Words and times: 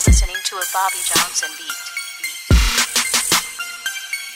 Bobby 0.00 1.02
Jones 1.04 1.44
and 1.44 1.52
Beat. 1.60 1.76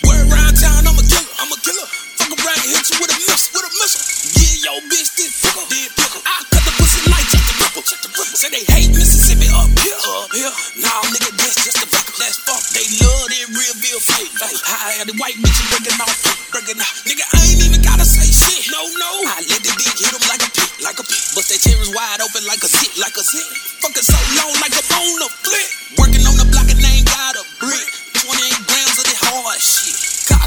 Word 0.04 0.28
around 0.28 0.60
town, 0.60 0.84
I'm 0.84 0.92
a 0.92 1.04
killer, 1.08 1.32
I'm 1.40 1.48
a 1.48 1.58
killer. 1.64 1.88
Fuck 2.20 2.36
around 2.36 2.60
and 2.60 2.68
hit 2.68 2.84
you 2.92 3.00
with 3.00 3.08
a 3.08 3.18
missile, 3.24 3.56
with 3.56 3.64
a 3.64 3.72
missile. 3.80 4.04
Yeah, 4.36 4.60
yo, 4.60 4.72
bitch, 4.92 5.08
this 5.16 5.40
pickle, 5.40 5.64
dead 5.72 5.88
pickle. 5.96 6.20
I 6.20 6.44
cut 6.52 6.68
the 6.68 6.72
pussy 6.76 7.00
like 7.08 7.24
Jack 7.32 7.44
the 7.48 7.54
Ripple, 7.64 7.80
Jack 7.80 8.00
the 8.04 8.10
Ripple. 8.12 8.36
Say 8.36 8.52
they 8.52 8.64
hate 8.76 8.92
Mississippi 8.92 9.48
up 9.56 9.72
here, 9.80 9.96
up 10.04 10.28
here. 10.36 10.52
Nah, 10.84 11.00
nigga, 11.08 11.32
that's 11.32 11.56
just 11.64 11.80
a 11.80 11.88
pickle, 11.88 12.16
that's 12.20 12.36
fuck. 12.44 12.60
They 12.76 12.84
love 13.00 13.24
that 13.24 13.46
real, 13.56 13.74
real 13.80 14.00
fake, 14.04 14.36
fake. 14.36 14.60
I 14.68 15.00
had 15.00 15.08
the 15.08 15.16
white 15.16 15.40
bitches 15.40 15.64
breaking 15.72 15.96
off, 15.96 16.12
breaking 16.52 16.76
off. 16.76 17.08
Nigga, 17.08 17.24
I 17.24 17.40
ain't 17.40 17.64
even 17.64 17.80
gotta 17.80 18.04
say 18.04 18.28
shit, 18.28 18.68
no, 18.68 18.84
no. 19.00 19.12
I 19.32 19.40
let 19.48 19.64
the 19.64 19.72
dick 19.80 19.96
hit 19.96 20.12
'em 20.12 20.24
like 20.28 20.44
a 20.44 20.50
pit, 20.52 20.70
like 20.84 21.00
a 21.00 21.04
pit. 21.08 21.24
Bust 21.32 21.48
that 21.48 21.60
tears 21.64 21.88
wide 21.88 22.20
open 22.20 22.44
like 22.44 22.60
a 22.60 22.68
zit, 22.68 22.92
like 23.00 23.16
a 23.16 23.24
zit. 23.24 23.63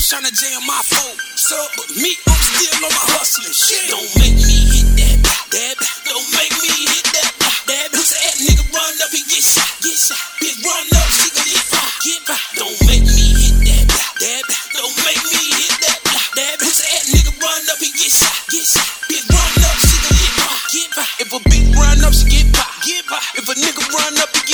Tryna 0.07 0.31
jam 0.31 0.63
my 0.63 0.79
folks 0.87 1.51
up, 1.51 1.67
but 1.75 1.91
me, 1.99 2.15
I'm 2.31 2.39
still 2.39 2.79
on 2.79 2.95
my 2.95 3.03
hustling 3.11 3.51
shit. 3.51 3.91
Don't 3.91 4.07
make 4.23 4.39
me 4.39 4.55
hit 4.71 5.19
that, 5.19 5.35
that, 5.51 5.75
don't 6.07 6.27
make 6.31 6.55
me 6.63 6.71
hit 6.87 7.03
that, 7.11 7.35
that. 7.67 7.91
Who's 7.91 8.15
that 8.15 8.39
nigga 8.39 8.63
run 8.71 8.95
up, 9.03 9.11
he 9.11 9.19
get 9.27 9.43
shot, 9.43 9.67
get 9.83 9.99
shot. 9.99 10.15
Bitch 10.39 10.63
run 10.63 10.87
up, 10.95 11.07
she 11.11 11.27
gon' 11.27 11.43
get 11.51 11.65
by, 11.67 11.83
get 12.07 12.21
by. 12.23 12.39
Don't 12.55 12.79
make 12.87 13.03
me 13.03 13.35
hit 13.35 13.55
that, 13.67 13.83
that, 14.23 14.43
don't 14.79 14.95
make 15.03 15.19
me 15.27 15.43
hit 15.59 15.75
that, 15.75 15.99
that. 16.39 16.55
Who's 16.63 16.79
that 16.87 17.03
nigga 17.11 17.31
run 17.43 17.67
up, 17.67 17.79
he 17.83 17.91
get 17.91 18.07
shot, 18.07 18.31
get 18.47 18.63
shot. 18.63 18.87
Bitch 19.11 19.27
run 19.27 19.59
up, 19.59 19.75
she 19.75 19.95
gon' 20.07 20.15
get 20.23 20.33
by, 20.39 20.55
get 20.71 20.87
by. 20.95 21.07
If 21.19 21.29
a 21.35 21.39
bitch 21.51 21.67
run 21.75 21.99
up, 22.07 22.15
she 22.15 22.31
get 22.31 22.47
by, 22.55 22.63
get 22.87 23.03
by. 23.11 23.19
If 23.35 23.43
a 23.51 23.55
nigga 23.59 23.83
run 23.91 24.15
up, 24.23 24.31
he 24.39 24.46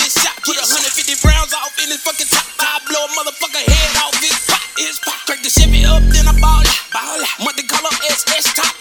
Zip 5.54 5.70
up, 5.86 6.02
then 6.10 6.26
I 6.26 6.34
ball 6.42 6.66
out. 6.66 6.82
Ball 6.90 7.22
out. 7.22 7.38
What 7.46 7.54
the 7.54 7.62
color 7.70 7.94
S 8.10 8.26
it's 8.26 8.50
top. 8.58 8.74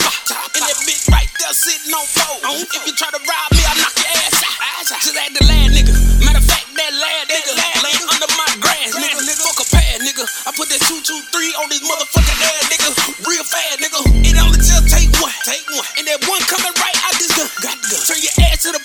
And 0.56 0.64
that 0.64 0.78
bitch 0.88 1.04
right 1.12 1.28
there 1.36 1.52
sitting 1.52 1.92
on 1.92 2.00
four. 2.08 2.40
If 2.48 2.80
you 2.88 2.96
try 2.96 3.12
to 3.12 3.20
rob 3.20 3.48
me, 3.52 3.60
I'll 3.60 3.76
knock 3.76 3.92
your 4.00 4.08
ass 4.08 4.40
out. 4.40 4.88
Just 4.88 5.12
add 5.12 5.36
the 5.36 5.44
lad, 5.52 5.68
nigga. 5.68 5.92
Matter 6.24 6.40
of 6.40 6.48
fact, 6.48 6.72
that 6.72 6.92
lad, 6.96 7.28
nigga. 7.28 7.52
Laying 7.84 8.08
under 8.08 8.30
my 8.40 8.48
grass, 8.64 8.88
nigga. 8.96 9.20
Fuck 9.20 9.60
a 9.60 9.68
pad, 9.68 10.00
nigga. 10.00 10.24
I 10.48 10.56
put 10.56 10.72
that 10.72 10.80
223 10.88 11.60
on 11.60 11.68
this 11.68 11.84
motherfucking 11.84 12.40
ass, 12.40 12.64
nigga. 12.72 12.88
Real 13.28 13.44
fast, 13.44 13.76
nigga. 13.76 14.00
It 14.24 14.32
only 14.40 14.56
just 14.56 14.88
take 14.88 15.12
one. 15.20 15.36
Take 15.44 15.68
one. 15.76 15.84
And 16.00 16.08
that 16.08 16.24
one 16.24 16.40
coming 16.48 16.72
right 16.80 16.98
out 17.04 17.12
this 17.20 17.36
gun. 17.36 17.52
Got 17.60 17.76
the 17.84 17.88
gun. 17.92 18.00
Turn 18.00 18.20
your 18.24 18.32
ass 18.48 18.64
to 18.64 18.72
the 18.72 18.80